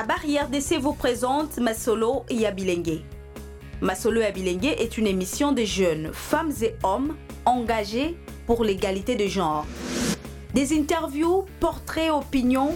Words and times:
À 0.00 0.02
Barrière 0.02 0.48
d'essai 0.48 0.78
vous 0.78 0.94
présente 0.94 1.58
Masolo 1.58 2.24
et 2.30 2.46
Abilengue. 2.46 3.02
Masolo 3.82 4.22
et 4.22 4.24
Abilengue 4.24 4.74
est 4.78 4.96
une 4.96 5.06
émission 5.06 5.52
de 5.52 5.62
jeunes, 5.62 6.08
femmes 6.14 6.54
et 6.62 6.74
hommes 6.82 7.16
engagés 7.44 8.16
pour 8.46 8.64
l'égalité 8.64 9.14
de 9.14 9.26
genre. 9.26 9.66
Des 10.54 10.74
interviews, 10.74 11.44
portraits, 11.60 12.10
opinions. 12.10 12.74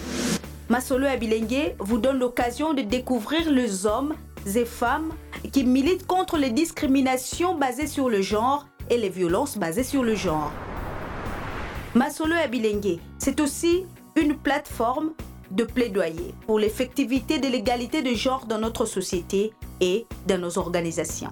Masolo 0.68 1.06
et 1.06 1.12
Abilengue 1.12 1.74
vous 1.78 1.96
donne 1.96 2.18
l'occasion 2.18 2.74
de 2.74 2.82
découvrir 2.82 3.50
les 3.50 3.86
hommes 3.86 4.14
et 4.54 4.66
femmes 4.66 5.14
qui 5.50 5.64
militent 5.64 6.06
contre 6.06 6.36
les 6.36 6.50
discriminations 6.50 7.54
basées 7.54 7.86
sur 7.86 8.10
le 8.10 8.20
genre 8.20 8.66
et 8.90 8.98
les 8.98 9.08
violences 9.08 9.56
basées 9.56 9.82
sur 9.82 10.02
le 10.02 10.14
genre. 10.14 10.52
Masolo 11.94 12.34
et 12.34 12.42
Abilengue, 12.42 12.98
c'est 13.16 13.40
aussi 13.40 13.86
une 14.14 14.36
plateforme 14.36 15.14
de 15.50 15.64
plaidoyer 15.64 16.34
pour 16.46 16.58
l'effectivité 16.58 17.38
de 17.38 17.48
l'égalité 17.48 18.02
de 18.02 18.14
genre 18.14 18.46
dans 18.46 18.58
notre 18.58 18.86
société 18.86 19.52
et 19.80 20.06
dans 20.26 20.38
nos 20.38 20.58
organisations. 20.58 21.30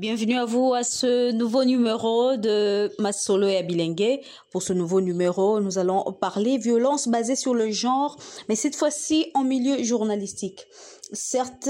Bienvenue 0.00 0.38
à 0.38 0.46
vous 0.46 0.72
à 0.72 0.82
ce 0.82 1.30
nouveau 1.32 1.62
numéro 1.64 2.36
de 2.38 2.90
Masolo 2.98 3.46
et 3.46 3.58
Abilengue. 3.58 4.20
Pour 4.50 4.62
ce 4.62 4.72
nouveau 4.72 5.02
numéro, 5.02 5.60
nous 5.60 5.78
allons 5.78 6.04
parler 6.18 6.56
violence 6.56 7.06
basée 7.06 7.36
sur 7.36 7.52
le 7.52 7.70
genre, 7.70 8.16
mais 8.48 8.54
cette 8.54 8.76
fois-ci 8.76 9.30
en 9.34 9.44
milieu 9.44 9.82
journalistique. 9.82 10.66
Certes, 11.12 11.68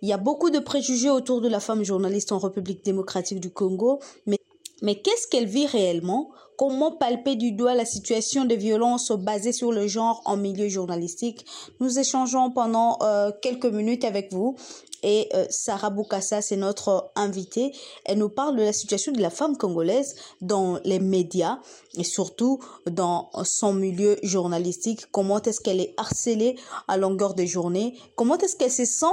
il 0.00 0.08
y 0.08 0.12
a 0.12 0.16
beaucoup 0.16 0.50
de 0.50 0.60
préjugés 0.60 1.10
autour 1.10 1.40
de 1.40 1.48
la 1.48 1.58
femme 1.58 1.82
journaliste 1.82 2.30
en 2.30 2.38
République 2.38 2.84
démocratique 2.84 3.40
du 3.40 3.50
Congo, 3.50 3.98
mais, 4.26 4.38
mais 4.82 5.00
qu'est-ce 5.02 5.26
qu'elle 5.26 5.46
vit 5.46 5.66
réellement 5.66 6.30
Comment 6.62 6.92
palper 6.92 7.34
du 7.34 7.50
doigt 7.50 7.74
la 7.74 7.84
situation 7.84 8.44
de 8.44 8.54
violence 8.54 9.10
basée 9.10 9.50
sur 9.50 9.72
le 9.72 9.88
genre 9.88 10.22
en 10.26 10.36
milieu 10.36 10.68
journalistique. 10.68 11.44
Nous 11.80 11.98
échangeons 11.98 12.52
pendant 12.52 12.98
euh, 13.02 13.32
quelques 13.42 13.66
minutes 13.66 14.04
avec 14.04 14.32
vous 14.32 14.54
et 15.02 15.28
euh, 15.34 15.46
Sarah 15.50 15.90
Boukassa, 15.90 16.42
c'est 16.42 16.56
notre 16.56 17.10
invitée. 17.16 17.72
Elle 18.04 18.18
nous 18.18 18.28
parle 18.28 18.56
de 18.56 18.62
la 18.62 18.72
situation 18.72 19.12
de 19.12 19.20
la 19.20 19.30
femme 19.30 19.56
congolaise 19.56 20.14
dans 20.40 20.78
les 20.84 20.98
médias 20.98 21.58
et 21.96 22.04
surtout 22.04 22.60
dans 22.86 23.30
son 23.44 23.72
milieu 23.72 24.16
journalistique. 24.22 25.06
Comment 25.10 25.42
est-ce 25.42 25.60
qu'elle 25.60 25.80
est 25.80 25.94
harcelée 25.96 26.56
à 26.88 26.96
longueur 26.96 27.34
de 27.34 27.44
journée? 27.44 27.98
Comment 28.16 28.38
est-ce 28.38 28.56
qu'elle 28.56 28.72
se 28.72 28.84
sent 28.84 29.06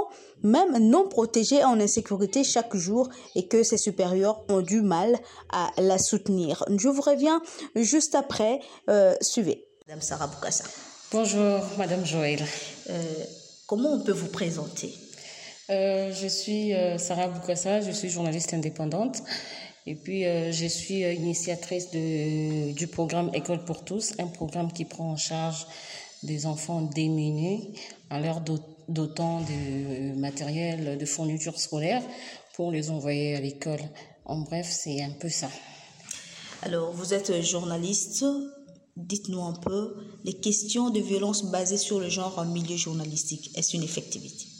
même 0.44 0.77
non 0.77 1.08
protégée 1.08 1.64
en 1.64 1.80
insécurité 1.80 2.44
chaque 2.44 2.75
jour 2.75 3.09
et 3.36 3.47
que 3.47 3.64
ses 3.64 3.77
supérieurs 3.77 4.44
ont 4.49 4.61
du 4.61 4.81
mal 4.81 5.17
à 5.52 5.71
la 5.77 5.97
soutenir? 5.97 6.64
Je 6.69 6.88
vous 6.88 7.02
reviens 7.02 7.42
juste 7.75 8.16
après. 8.16 8.59
Euh, 8.89 9.16
suivez. 9.21 9.66
Madame 9.88 10.02
Sarah 10.02 10.27
Boukassa. 10.27 10.66
Bonjour, 11.11 11.61
Madame 11.77 12.05
Joël. 12.05 12.45
Euh, 12.89 13.03
comment 13.66 13.94
on 13.94 13.99
peut 13.99 14.11
vous 14.11 14.27
présenter? 14.27 14.94
Euh, 15.70 16.14
Je 16.14 16.28
suis 16.28 16.73
euh, 16.73 16.98
Sarah 16.98 17.28
Boukassa, 17.28 17.81
je 17.81 17.92
suis 17.92 18.09
journaliste 18.09 18.53
indépendante. 18.53 19.22
Et 19.86 19.95
puis, 19.95 20.26
euh, 20.26 20.52
je 20.52 20.66
suis 20.66 21.02
initiatrice 21.02 21.89
du 21.92 22.88
programme 22.88 23.31
École 23.34 23.64
pour 23.66 23.84
tous, 23.84 24.14
un 24.20 24.28
programme 24.28 24.72
qui 24.72 24.86
prend 24.86 25.11
en 25.11 25.17
charge 25.17 25.66
des 26.22 26.45
enfants 26.45 26.81
démunis 26.81 27.73
à 28.09 28.20
l'heure 28.20 28.42
d'autant 28.42 29.42
de 29.42 30.14
matériel, 30.16 30.98
de 30.98 31.06
fourniture 31.06 31.59
scolaire 31.59 32.04
pour 32.54 32.72
les 32.72 32.92
envoyer 32.92 33.36
à 33.36 33.39
l'école. 33.39 33.81
En 34.26 34.39
bref, 34.39 34.67
c'est 34.70 35.02
un 35.02 35.11
peu 35.11 35.30
ça. 35.30 35.50
Alors, 36.61 36.92
vous 36.92 37.14
êtes 37.14 37.42
journaliste. 37.42 38.26
Dites-nous 38.98 39.42
un 39.42 39.54
peu 39.54 39.95
les 40.26 40.33
questions 40.33 40.89
de 40.89 41.00
violence 41.00 41.45
basées 41.45 41.78
sur 41.78 42.02
le 42.02 42.09
genre 42.09 42.38
en 42.38 42.45
milieu 42.45 42.76
journalistique. 42.76 43.52
Est-ce 43.56 43.78
une 43.78 43.83
effectivité? 43.83 44.58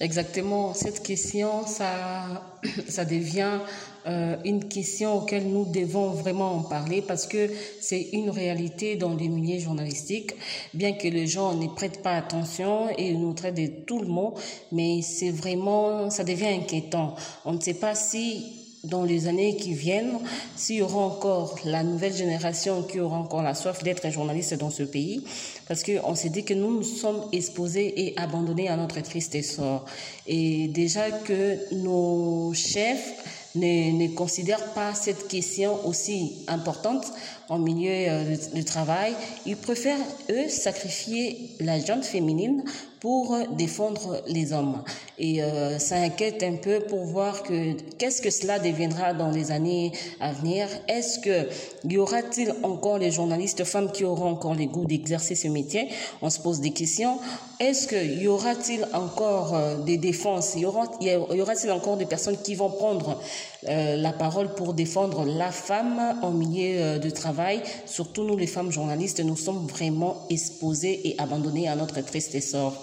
Exactement. 0.00 0.74
Cette 0.74 1.02
question, 1.02 1.66
ça, 1.66 2.42
ça 2.88 3.04
devient 3.04 3.60
euh, 4.06 4.36
une 4.44 4.68
question 4.68 5.18
auquel 5.18 5.46
nous 5.48 5.64
devons 5.64 6.10
vraiment 6.10 6.56
en 6.56 6.62
parler 6.62 7.00
parce 7.00 7.26
que 7.26 7.48
c'est 7.80 8.08
une 8.12 8.28
réalité 8.28 8.96
dans 8.96 9.14
les 9.14 9.28
milieux 9.28 9.60
journalistiques, 9.60 10.32
bien 10.74 10.92
que 10.92 11.08
les 11.08 11.26
gens 11.26 11.54
n'y 11.54 11.68
prêtent 11.68 12.02
pas 12.02 12.16
attention 12.16 12.88
et 12.98 13.12
nous 13.14 13.32
traitent 13.32 13.54
de 13.54 13.66
tout 13.86 14.00
le 14.00 14.08
monde, 14.08 14.34
mais 14.72 15.00
c'est 15.00 15.30
vraiment, 15.30 16.10
ça 16.10 16.24
devient 16.24 16.48
inquiétant. 16.48 17.14
On 17.44 17.52
ne 17.52 17.60
sait 17.60 17.74
pas 17.74 17.94
si 17.94 18.63
dans 18.84 19.04
les 19.04 19.28
années 19.28 19.56
qui 19.56 19.74
viennent, 19.74 20.18
s'il 20.56 20.76
y 20.76 20.82
aura 20.82 21.00
encore 21.00 21.58
la 21.64 21.82
nouvelle 21.82 22.14
génération 22.14 22.82
qui 22.82 23.00
aura 23.00 23.18
encore 23.18 23.42
la 23.42 23.54
soif 23.54 23.82
d'être 23.82 24.10
journaliste 24.10 24.54
dans 24.54 24.70
ce 24.70 24.82
pays, 24.82 25.24
parce 25.66 25.82
qu'on 25.82 26.14
s'est 26.14 26.30
dit 26.30 26.44
que 26.44 26.54
nous 26.54 26.76
nous 26.76 26.82
sommes 26.82 27.24
exposés 27.32 28.06
et 28.06 28.18
abandonnés 28.18 28.68
à 28.68 28.76
notre 28.76 29.00
triste 29.00 29.40
sort. 29.42 29.84
Et 30.26 30.68
déjà 30.68 31.10
que 31.10 31.58
nos 31.74 32.52
chefs 32.54 33.14
ne, 33.54 33.92
ne 33.92 34.08
considèrent 34.14 34.72
pas 34.72 34.94
cette 34.94 35.28
question 35.28 35.86
aussi 35.86 36.44
importante 36.48 37.06
en 37.48 37.58
milieu 37.58 37.90
euh, 37.90 38.36
de, 38.54 38.62
travail, 38.62 39.14
ils 39.46 39.56
préfèrent, 39.56 39.98
eux, 40.30 40.48
sacrifier 40.48 41.50
la 41.60 41.78
gente 41.78 42.04
féminine 42.04 42.64
pour 43.04 43.36
défendre 43.50 44.22
les 44.26 44.54
hommes. 44.54 44.82
Et 45.18 45.42
euh, 45.42 45.78
ça 45.78 45.96
inquiète 45.96 46.42
un 46.42 46.56
peu 46.56 46.80
pour 46.80 47.04
voir 47.04 47.42
que 47.42 47.74
qu'est-ce 47.98 48.22
que 48.22 48.30
cela 48.30 48.58
deviendra 48.58 49.12
dans 49.12 49.30
les 49.30 49.50
années 49.50 49.92
à 50.20 50.32
venir. 50.32 50.68
Est-ce 50.88 51.18
que 51.18 51.46
y 51.86 51.98
aura-t-il 51.98 52.54
encore 52.62 52.96
les 52.96 53.10
journalistes 53.10 53.64
femmes 53.64 53.92
qui 53.92 54.04
auront 54.04 54.30
encore 54.30 54.54
le 54.54 54.64
goût 54.64 54.86
d'exercer 54.86 55.34
ce 55.34 55.48
métier? 55.48 55.90
On 56.22 56.30
se 56.30 56.40
pose 56.40 56.60
des 56.60 56.70
questions. 56.70 57.18
Est-ce 57.60 57.86
que 57.86 58.02
y 58.22 58.26
aura-t-il 58.26 58.86
encore 58.94 59.54
euh, 59.54 59.76
des 59.84 59.98
défenses? 59.98 60.54
Y 60.56 60.64
aura 60.64 60.84
y 61.02 61.40
aura-t-il 61.40 61.70
encore 61.72 61.98
des 61.98 62.06
personnes 62.06 62.38
qui 62.42 62.54
vont 62.54 62.70
prendre 62.70 63.20
euh, 63.68 63.96
la 63.96 64.12
parole 64.12 64.54
pour 64.54 64.72
défendre 64.72 65.26
la 65.26 65.52
femme 65.52 66.18
en 66.22 66.30
milieu 66.30 66.80
euh, 66.80 66.98
de 66.98 67.10
travail? 67.10 67.62
Surtout 67.84 68.24
nous, 68.24 68.36
les 68.36 68.46
femmes 68.46 68.72
journalistes, 68.72 69.20
nous 69.20 69.36
sommes 69.36 69.66
vraiment 69.66 70.26
exposées 70.30 71.08
et 71.08 71.14
abandonnées 71.18 71.68
à 71.68 71.76
notre 71.76 72.00
triste 72.00 72.34
essor. 72.34 72.82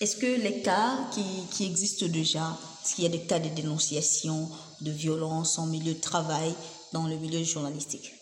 Est-ce 0.00 0.16
que 0.16 0.40
les 0.42 0.62
cas 0.62 0.96
qui, 1.12 1.22
qui 1.50 1.66
existent 1.66 2.06
déjà, 2.06 2.56
qu'il 2.86 3.04
y 3.04 3.06
a 3.06 3.10
des 3.10 3.20
cas 3.20 3.38
de 3.38 3.50
dénonciation, 3.50 4.48
de 4.80 4.90
violence 4.90 5.58
en 5.58 5.66
milieu 5.66 5.92
de 5.92 6.00
travail 6.00 6.54
dans 6.94 7.06
le 7.06 7.16
milieu 7.16 7.44
journalistique? 7.44 8.19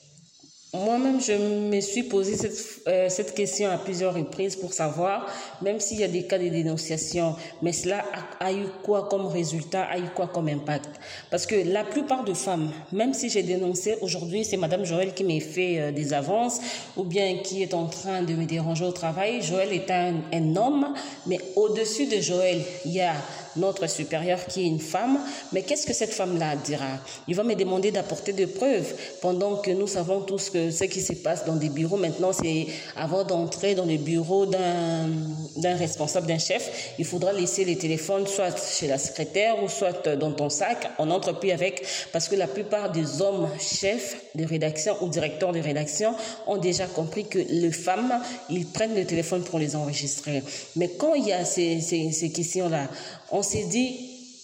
Moi-même, 0.74 1.18
je 1.18 1.32
me 1.32 1.80
suis 1.80 2.02
posé 2.02 2.36
cette, 2.36 2.82
euh, 2.88 3.08
cette 3.08 3.34
question 3.34 3.70
à 3.70 3.78
plusieurs 3.78 4.12
reprises 4.12 4.54
pour 4.54 4.74
savoir, 4.74 5.26
même 5.62 5.80
s'il 5.80 5.98
y 5.98 6.04
a 6.04 6.08
des 6.08 6.24
cas 6.24 6.38
de 6.38 6.48
dénonciation, 6.48 7.36
mais 7.62 7.72
cela 7.72 8.04
a, 8.38 8.52
eu 8.52 8.66
quoi 8.82 9.08
comme 9.08 9.26
résultat, 9.26 9.84
a 9.84 9.98
eu 9.98 10.10
quoi 10.14 10.26
comme 10.26 10.48
impact? 10.48 10.90
Parce 11.30 11.46
que 11.46 11.54
la 11.54 11.84
plupart 11.84 12.22
de 12.22 12.34
femmes, 12.34 12.70
même 12.92 13.14
si 13.14 13.30
j'ai 13.30 13.42
dénoncé 13.42 13.96
aujourd'hui, 14.02 14.44
c'est 14.44 14.58
Madame 14.58 14.84
Joël 14.84 15.14
qui 15.14 15.24
m'a 15.24 15.40
fait 15.40 15.80
euh, 15.80 15.90
des 15.90 16.12
avances, 16.12 16.60
ou 16.98 17.04
bien 17.04 17.38
qui 17.38 17.62
est 17.62 17.72
en 17.72 17.86
train 17.86 18.22
de 18.22 18.34
me 18.34 18.44
déranger 18.44 18.84
au 18.84 18.92
travail. 18.92 19.40
Joël 19.40 19.72
est 19.72 19.90
un, 19.90 20.16
un 20.34 20.56
homme, 20.56 20.92
mais 21.26 21.38
au-dessus 21.56 22.06
de 22.06 22.20
Joël, 22.20 22.60
il 22.84 22.92
y 22.92 23.00
a 23.00 23.14
notre 23.56 23.86
supérieur 23.88 24.46
qui 24.46 24.62
est 24.62 24.66
une 24.66 24.80
femme, 24.80 25.18
mais 25.52 25.62
qu'est-ce 25.62 25.86
que 25.86 25.92
cette 25.92 26.12
femme-là 26.12 26.56
dira? 26.56 26.98
Il 27.26 27.34
va 27.34 27.42
me 27.42 27.54
demander 27.54 27.90
d'apporter 27.90 28.32
des 28.32 28.46
preuves, 28.46 28.94
pendant 29.20 29.56
que 29.56 29.70
nous 29.70 29.86
savons 29.86 30.20
tous 30.20 30.52
ce 30.52 30.84
qui 30.84 31.00
se 31.00 31.12
passe 31.14 31.44
dans 31.44 31.56
des 31.56 31.68
bureaux 31.68 31.96
maintenant, 31.96 32.32
c'est 32.32 32.66
avant 32.96 33.24
d'entrer 33.24 33.74
dans 33.74 33.84
le 33.84 33.96
bureau 33.96 34.46
d'un 34.46 35.76
responsable, 35.76 36.26
d'un 36.26 36.38
chef, 36.38 36.94
il 36.98 37.04
faudra 37.04 37.32
laisser 37.32 37.64
les 37.64 37.76
téléphones 37.76 38.26
soit 38.26 38.56
chez 38.58 38.86
la 38.86 38.98
secrétaire 38.98 39.62
ou 39.62 39.68
soit 39.68 40.08
dans 40.16 40.32
ton 40.32 40.48
sac. 40.50 40.90
On 40.98 41.06
n'entre 41.06 41.38
plus 41.38 41.50
avec, 41.50 41.84
parce 42.12 42.28
que 42.28 42.36
la 42.36 42.46
plupart 42.46 42.90
des 42.90 43.22
hommes 43.22 43.48
chefs 43.58 44.16
de 44.34 44.44
rédaction 44.44 44.94
ou 45.02 45.08
directeurs 45.08 45.52
de 45.52 45.60
rédaction 45.60 46.14
ont 46.46 46.58
déjà 46.58 46.86
compris 46.86 47.26
que 47.26 47.38
les 47.38 47.72
femmes, 47.72 48.20
ils 48.50 48.66
prennent 48.66 48.94
le 48.94 49.04
téléphone 49.04 49.42
pour 49.42 49.58
les 49.58 49.76
enregistrer. 49.76 50.42
Mais 50.76 50.90
quand 50.90 51.14
il 51.14 51.26
y 51.26 51.32
a 51.32 51.44
ces, 51.44 51.80
ces, 51.80 52.10
ces 52.12 52.30
questions-là, 52.30 52.88
on 53.30 53.42
s'est 53.42 53.64
dit, 53.64 53.96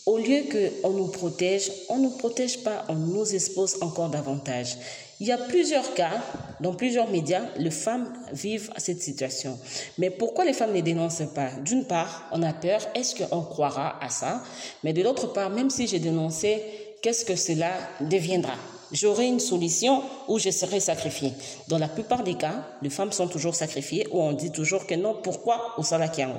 au 0.07 0.19
lieu 0.19 0.43
qu'on 0.83 0.91
nous 0.91 1.09
protège, 1.09 1.71
on 1.89 1.97
ne 1.97 2.05
nous 2.05 2.11
protège 2.11 2.59
pas, 2.59 2.85
on 2.89 2.95
nous 2.95 3.35
expose 3.35 3.77
encore 3.81 4.11
davantage. 4.11 4.77
Il 5.21 5.29
y 5.29 5.33
a 5.33 5.39
plusieurs 5.39 5.95
cas, 5.95 6.23
dans 6.61 6.75
plusieurs 6.75 7.09
médias, 7.09 7.45
les 7.57 7.71
femmes 7.71 8.13
vivent 8.33 8.71
cette 8.77 9.01
situation. 9.01 9.59
Mais 9.97 10.11
pourquoi 10.11 10.45
les 10.45 10.53
femmes 10.53 10.75
ne 10.75 10.81
dénoncent 10.81 11.23
pas? 11.35 11.51
D'une 11.65 11.85
part, 11.85 12.29
on 12.33 12.43
a 12.43 12.53
peur, 12.53 12.81
est-ce 12.95 13.15
qu'on 13.15 13.43
croira 13.43 13.97
à 14.05 14.11
ça? 14.11 14.43
Mais 14.83 14.93
de 14.93 15.03
l'autre 15.03 15.33
part, 15.33 15.51
même 15.51 15.71
si 15.71 15.87
j'ai 15.87 16.01
dénoncé, 16.01 16.63
qu'est-ce 17.01 17.25
que 17.25 17.37
cela 17.37 17.71
deviendra? 18.01 18.55
J'aurai 18.95 19.27
une 19.27 19.41
solution 19.41 20.05
où 20.29 20.39
je 20.39 20.51
serai 20.51 20.79
sacrifiée. 20.79 21.33
Dans 21.67 21.79
la 21.79 21.89
plupart 21.89 22.23
des 22.23 22.37
cas, 22.37 22.65
les 22.81 22.91
femmes 22.91 23.11
sont 23.11 23.27
toujours 23.27 23.57
sacrifiées 23.57 24.07
ou 24.13 24.23
on 24.23 24.33
dit 24.33 24.53
toujours 24.53 24.87
que 24.87 24.95
non, 24.95 25.17
pourquoi 25.21 25.75
au 25.79 25.83
Salakiango 25.83 26.39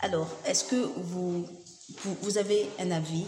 Alors, 0.00 0.28
est-ce 0.44 0.64
que 0.64 0.90
vous, 0.96 1.46
vous, 2.20 2.36
avez 2.36 2.68
un 2.78 2.90
avis 2.90 3.24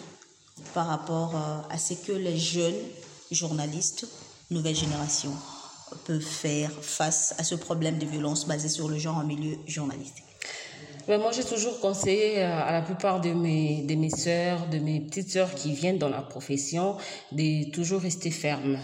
par 0.75 0.88
rapport 0.88 1.34
à 1.70 1.78
ce 1.78 1.94
que 1.94 2.12
les 2.12 2.37
jeunes 2.37 2.82
journalistes, 3.31 4.08
nouvelle 4.50 4.76
génération, 4.76 5.32
peut 6.05 6.20
faire 6.20 6.70
face 6.82 7.34
à 7.38 7.44
ce 7.44 7.55
problème 7.55 7.99
de 7.99 8.05
violence 8.05 8.46
basée 8.46 8.69
sur 8.69 8.88
le 8.90 8.99
genre 8.99 9.17
en 9.17 9.25
milieu 9.25 9.56
journalistique? 9.67 10.33
Ben 11.06 11.20
moi, 11.20 11.32
j'ai 11.32 11.44
toujours 11.44 11.80
conseillé 11.80 12.42
à 12.42 12.72
la 12.72 12.82
plupart 12.82 13.20
de 13.20 13.30
mes, 13.30 13.82
de 13.82 13.94
mes 13.94 14.10
soeurs, 14.10 14.66
de 14.68 14.78
mes 14.78 15.00
petites 15.00 15.30
sœurs 15.30 15.54
qui 15.54 15.72
viennent 15.72 15.98
dans 15.98 16.08
la 16.08 16.22
profession, 16.22 16.96
de 17.32 17.70
toujours 17.70 18.00
rester 18.00 18.30
ferme. 18.30 18.78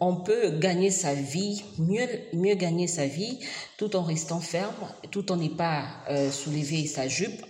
On 0.00 0.16
peut 0.16 0.50
gagner 0.58 0.90
sa 0.90 1.14
vie, 1.14 1.64
mieux, 1.78 2.06
mieux 2.32 2.54
gagner 2.54 2.86
sa 2.86 3.06
vie, 3.06 3.38
tout 3.78 3.96
en 3.96 4.02
restant 4.02 4.40
ferme, 4.40 4.74
tout 5.10 5.32
en 5.32 5.36
n'est 5.36 5.48
pas 5.48 5.84
euh, 6.10 6.30
soulever 6.30 6.86
sa 6.86 7.08
jupe 7.08 7.44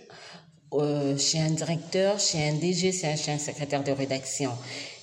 euh, 0.73 1.17
chez 1.17 1.39
un 1.39 1.51
directeur, 1.51 2.19
chez 2.19 2.49
un 2.49 2.53
DG, 2.53 2.91
chez 2.91 3.07
un, 3.07 3.15
chez 3.15 3.31
un 3.31 3.37
secrétaire 3.37 3.83
de 3.83 3.91
rédaction. 3.91 4.51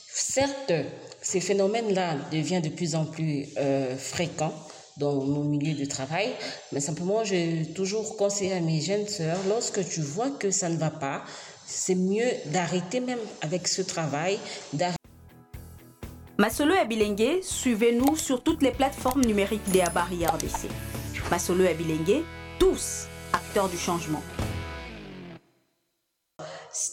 Certes, 0.07 0.73
ces 1.21 1.41
phénomènes-là 1.41 2.17
deviennent 2.31 2.63
de 2.63 2.69
plus 2.69 2.95
en 2.95 3.05
plus 3.05 3.49
euh, 3.59 3.97
fréquents 3.97 4.55
dans 4.97 5.25
nos 5.25 5.43
milieux 5.43 5.75
de 5.75 5.85
travail, 5.85 6.29
mais 6.73 6.81
simplement, 6.81 7.25
j'ai 7.25 7.67
toujours 7.75 8.17
conseillé 8.17 8.53
à 8.53 8.61
mes 8.61 8.81
jeunes 8.81 9.09
sœurs, 9.09 9.39
lorsque 9.49 9.87
tu 9.89 10.01
vois 10.01 10.31
que 10.31 10.51
ça 10.51 10.69
ne 10.69 10.77
va 10.77 10.91
pas, 10.91 11.25
c'est 11.67 11.95
mieux 11.95 12.29
d'arrêter 12.47 13.01
même 13.01 13.19
avec 13.43 13.69
ce 13.69 13.83
travail. 13.83 14.39
Masolo 16.39 16.75
et 16.75 16.87
Bilingue, 16.87 17.43
suivez-nous 17.43 18.17
sur 18.17 18.43
toutes 18.43 18.63
les 18.63 18.73
plateformes 18.73 19.25
numériques 19.25 19.69
des 19.71 19.81
Abari 19.81 20.27
RDC. 20.27 20.69
Masolo 21.31 21.65
et 21.65 21.75
Bilingue, 21.75 22.23
tous 22.59 23.07
acteurs 23.33 23.69
du 23.69 23.79
changement 23.79 24.23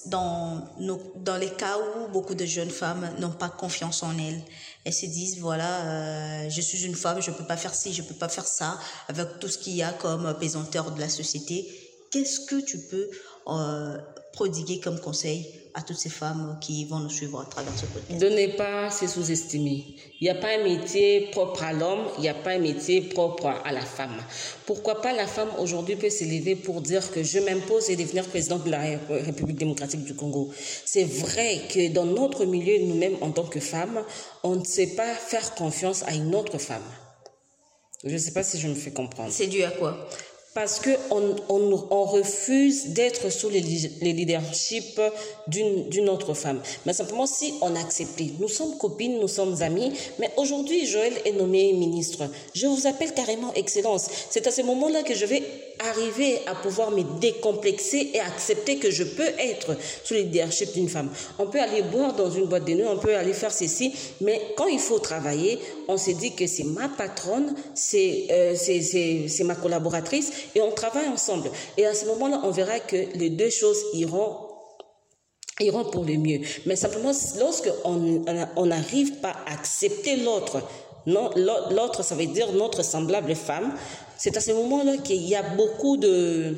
dans, 0.06 0.68
nos, 0.80 1.00
dans 1.16 1.38
les 1.38 1.50
cas 1.50 1.78
où 1.78 2.12
beaucoup 2.12 2.36
de 2.36 2.46
jeunes 2.46 2.70
femmes 2.70 3.10
n'ont 3.20 3.32
pas 3.32 3.50
confiance 3.50 4.04
en 4.04 4.18
elles. 4.18 4.42
Elles 4.84 4.94
se 4.94 5.06
disent, 5.06 5.40
voilà, 5.40 5.82
euh, 5.86 6.50
je 6.50 6.62
suis 6.62 6.86
une 6.86 6.96
femme, 6.96 7.22
je 7.22 7.32
ne 7.32 7.36
peux 7.36 7.46
pas 7.46 7.58
faire 7.58 7.74
ci, 7.74 7.94
je 7.94 8.02
ne 8.02 8.08
peux 8.08 8.16
pas 8.16 8.30
faire 8.30 8.46
ça, 8.46 8.80
avec 9.08 9.40
tout 9.40 9.48
ce 9.48 9.58
qu'il 9.58 9.76
y 9.76 9.84
a 9.84 9.92
comme 9.94 10.36
pesanteur 10.40 10.92
de 10.92 11.00
la 11.00 11.10
société. 11.10 11.68
Qu'est-ce 12.12 12.42
que 12.42 12.60
tu 12.60 12.78
peux 12.78 13.10
euh, 13.60 13.98
prodiguer 14.34 14.80
comme 14.80 15.00
conseil 15.00 15.48
à 15.74 15.82
toutes 15.82 15.98
ces 15.98 16.10
femmes 16.10 16.58
qui 16.60 16.86
vont 16.86 17.00
nous 17.00 17.10
suivre 17.10 17.40
à 17.40 17.46
travers 17.46 17.74
ce 17.78 17.86
podcast. 17.86 18.20
De 18.20 18.28
ne 18.28 18.58
pas 18.58 18.90
se 18.92 19.08
sous-estimer. 19.08 19.86
Il 20.20 20.24
n'y 20.24 20.30
a 20.30 20.36
pas 20.36 20.50
un 20.60 20.64
métier 20.64 21.30
propre 21.32 21.64
à 21.64 21.74
l'homme, 21.74 22.08
il 22.18 22.22
n'y 22.22 22.30
a 22.30 22.34
pas 22.34 22.52
un 22.52 22.60
métier 22.60 23.02
propre 23.02 23.48
à 23.64 23.72
la 23.72 23.82
femme. 23.82 24.18
Pourquoi 24.66 25.02
pas 25.02 25.14
la 25.14 25.28
femme 25.28 25.50
aujourd'hui 25.60 25.96
peut 25.96 26.10
s'élever 26.10 26.56
pour 26.56 26.82
dire 26.82 27.10
que 27.12 27.24
je 27.24 27.40
m'impose 27.40 27.90
et 27.90 27.96
devenir 27.96 28.26
présidente 28.26 28.66
de 28.66 28.72
la 28.72 28.82
République 29.10 29.58
démocratique 29.58 30.04
du 30.04 30.14
Congo? 30.14 30.52
C'est 30.86 31.06
vrai 31.06 31.62
que 31.70 31.92
dans 31.94 32.06
notre 32.06 32.46
milieu, 32.46 32.86
nous-mêmes 32.86 33.16
en 33.22 33.32
tant 33.32 33.46
que 33.46 33.60
femmes, 33.60 34.04
on 34.44 34.58
ne 34.58 34.66
sait 34.66 34.96
pas 34.96 35.14
faire 35.14 35.56
confiance 35.56 36.04
à 36.04 36.14
une 36.14 36.36
autre 36.36 36.58
femme. 36.58 36.84
Je 38.04 38.14
ne 38.14 38.18
sais 38.18 38.32
pas 38.32 38.44
si 38.44 38.60
je 38.60 38.68
me 38.68 38.74
fais 38.74 38.92
comprendre. 38.92 39.32
C'est 39.32 39.48
dû 39.48 39.64
à 39.64 39.72
quoi? 39.72 40.10
Parce 40.54 40.82
qu'on 40.82 41.36
on, 41.50 41.88
on 41.90 42.04
refuse 42.04 42.88
d'être 42.88 43.32
sous 43.32 43.50
le 43.50 43.60
leadership 43.60 45.00
d'une 45.48 46.10
autre 46.10 46.34
femme. 46.34 46.62
Mais 46.86 46.94
simplement, 46.94 47.26
si 47.26 47.54
on 47.62 47.76
accepte, 47.76 48.22
nous 48.40 48.50
sommes 48.50 48.78
copines, 48.78 49.20
nous 49.20 49.30
sommes 49.30 49.62
amies, 49.62 49.94
mais 50.20 50.30
aujourd'hui, 50.36 50.86
Joël 50.86 51.14
est 51.26 51.32
nommé 51.32 51.72
ministre. 51.72 52.30
Je 52.54 52.68
vous 52.68 52.86
appelle 52.86 53.14
carrément 53.14 53.54
Excellence. 53.54 54.08
C'est 54.30 54.46
à 54.46 54.52
ce 54.52 54.62
moment-là 54.62 55.04
que 55.04 55.14
je 55.14 55.26
vais 55.26 55.42
arriver 55.80 56.40
à 56.46 56.56
pouvoir 56.56 56.92
me 56.92 57.04
décomplexer 57.20 58.12
et 58.14 58.20
accepter 58.20 58.78
que 58.78 58.92
je 58.92 59.04
peux 59.04 59.30
être 59.40 59.76
sous 60.04 60.14
le 60.14 60.22
leadership 60.22 60.74
d'une 60.74 60.90
femme. 60.90 61.10
On 61.40 61.48
peut 61.48 61.62
aller 61.62 61.82
boire 61.82 62.14
dans 62.14 62.30
une 62.30 62.46
boîte 62.46 62.66
de 62.66 62.74
nuit, 62.74 62.84
on 62.86 62.98
peut 62.98 63.16
aller 63.16 63.34
faire 63.34 63.54
ceci, 63.54 63.94
mais 64.20 64.42
quand 64.58 64.68
il 64.68 64.80
faut 64.80 65.00
travailler, 65.00 65.60
on 65.88 65.98
se 65.98 66.12
dit 66.12 66.36
que 66.36 66.46
c'est 66.46 66.64
ma 66.64 66.90
patronne, 66.90 67.56
c'est 67.74 68.28
euh, 68.32 69.44
ma 69.46 69.56
collaboratrice 69.56 70.32
et 70.56 70.62
on 70.62 70.72
travaille 70.72 71.08
ensemble. 71.08 71.50
Et 71.78 71.86
à 71.86 71.94
ce 71.94 72.06
moment-là, 72.06 72.42
on 72.44 72.52
verra 72.52 72.80
que 72.80 72.96
les 73.16 73.30
deux 73.30 73.50
choses 73.50 73.80
iront 73.94 74.36
iront 75.60 75.86
pour 75.86 76.04
le 76.04 76.18
mieux. 76.18 76.40
Mais 76.66 76.76
simplement, 76.76 77.12
lorsque 77.40 77.70
on 77.86 78.66
n'arrive 78.66 79.16
pas 79.16 79.36
à 79.46 79.54
accepter 79.54 80.18
l'autre, 80.18 80.64
l'autre, 81.06 82.04
ça 82.04 82.16
veut 82.16 82.26
dire 82.26 82.52
notre 82.54 82.84
semblable 82.84 83.36
femme, 83.36 83.74
c'est 84.18 84.36
à 84.38 84.42
ce 84.42 84.52
moment-là 84.52 84.98
qu'il 84.98 85.28
y 85.28 85.36
a 85.36 85.44
beaucoup 85.44 85.98
de... 85.98 86.56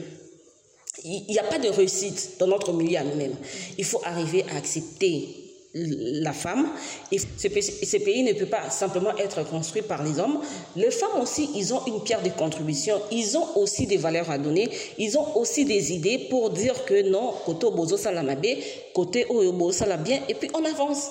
Il 1.06 1.26
n'y 1.28 1.40
a 1.40 1.44
pas 1.44 1.60
de 1.60 1.68
réussite 1.68 2.38
dans 2.40 2.48
notre 2.48 2.72
milieu 2.72 2.98
à 3.00 3.04
nous-mêmes. 3.04 3.36
Il 3.78 3.84
faut 3.84 4.00
arriver 4.06 4.46
à 4.54 4.58
accepter 4.58 5.43
la 5.74 6.34
femme. 6.34 6.70
Et 7.12 7.20
ce, 7.20 7.26
ce, 7.38 7.98
pays 7.98 8.24
ne 8.24 8.34
peut 8.34 8.46
pas 8.46 8.70
simplement 8.70 9.16
être 9.18 9.44
construit 9.44 9.82
par 9.82 10.04
les 10.04 10.20
hommes. 10.20 10.40
Les 10.76 10.92
femmes 10.92 11.22
aussi, 11.22 11.50
ils 11.56 11.74
ont 11.74 11.86
une 11.88 12.02
pierre 12.04 12.22
de 12.22 12.30
contribution. 12.30 13.02
Ils 13.12 13.38
ont 13.38 13.58
aussi 13.58 13.88
des 13.88 13.98
valeurs 13.98 14.30
à 14.30 14.38
donner. 14.38 14.70
Ils 14.98 15.18
ont 15.18 15.36
aussi 15.38 15.66
des 15.66 15.94
idées 15.94 16.28
pour 16.30 16.52
dire 16.52 16.86
que 16.86 17.10
non, 17.10 17.34
côté 17.46 17.68
Bozo 17.72 17.98
Salamabe, 17.98 18.46
côté 18.94 19.26
Oyobo 19.30 19.72
bien, 20.04 20.22
et 20.28 20.36
puis 20.36 20.50
on 20.54 20.64
avance. 20.64 21.10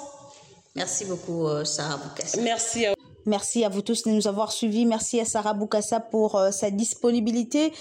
Merci 0.75 1.05
beaucoup, 1.05 1.47
euh, 1.47 1.65
Sarah 1.65 1.99
Boukassa. 1.99 2.41
Merci 2.41 2.87
à 2.87 2.95
Merci 3.25 3.65
à 3.65 3.69
vous 3.69 3.83
tous 3.83 4.03
de 4.03 4.11
nous 4.11 4.27
avoir 4.27 4.51
suivis. 4.51 4.85
Merci 4.85 5.21
à 5.21 5.25
Sarah 5.25 5.55
Boukassa 5.55 6.01
pour 6.01 6.37
euh, 6.37 6.51
sa 6.51 6.71
disponibilité. 6.71 7.73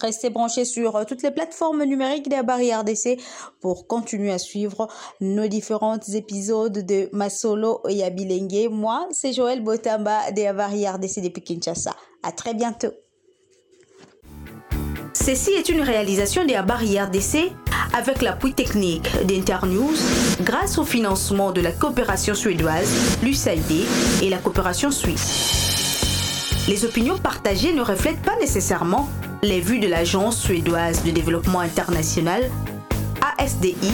Restez 0.00 0.30
branchés 0.30 0.64
sur 0.64 0.96
euh, 0.96 1.04
toutes 1.04 1.22
les 1.22 1.30
plateformes 1.30 1.84
numériques 1.84 2.28
des 2.28 2.42
Barrières 2.42 2.80
RDC 2.80 3.18
pour 3.60 3.86
continuer 3.86 4.32
à 4.32 4.38
suivre 4.38 4.88
nos 5.20 5.48
différents 5.48 5.98
épisodes 5.98 6.84
de 6.84 7.08
Masolo 7.12 7.80
et 7.88 8.04
Abilengue. 8.04 8.68
Moi, 8.70 9.08
c'est 9.10 9.32
Joël 9.32 9.62
Botamba 9.62 10.30
des 10.32 10.52
Barrières 10.52 10.96
RDC 10.96 11.20
depuis 11.22 11.42
Kinshasa. 11.42 11.94
À 12.22 12.32
très 12.32 12.54
bientôt. 12.54 12.92
Ceci 15.14 15.50
est 15.50 15.68
une 15.70 15.80
réalisation 15.80 16.44
des 16.44 16.60
Barrières 16.62 17.08
RDC 17.08 17.50
avec 17.94 18.22
l'appui 18.22 18.52
technique 18.52 19.08
d'Internews 19.24 19.96
grâce 20.42 20.78
au 20.78 20.84
financement 20.84 21.52
de 21.52 21.60
la 21.60 21.72
coopération 21.72 22.34
suédoise, 22.34 23.18
l'USAID 23.22 23.86
et 24.22 24.28
la 24.28 24.38
coopération 24.38 24.90
suisse. 24.90 26.66
Les 26.68 26.84
opinions 26.84 27.18
partagées 27.18 27.72
ne 27.72 27.80
reflètent 27.80 28.22
pas 28.22 28.36
nécessairement 28.38 29.08
les 29.46 29.60
vues 29.60 29.78
de 29.78 29.86
l'Agence 29.86 30.36
suédoise 30.36 31.04
de 31.04 31.12
développement 31.12 31.60
international, 31.60 32.50
ASDI, 33.38 33.92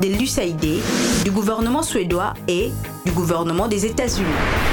de 0.00 0.08
l'USAID, 0.08 0.80
du 1.24 1.30
gouvernement 1.30 1.82
suédois 1.82 2.32
et 2.48 2.70
du 3.04 3.12
gouvernement 3.12 3.68
des 3.68 3.84
États-Unis. 3.84 4.71